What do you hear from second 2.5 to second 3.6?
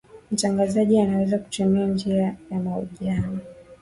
ya mahojiano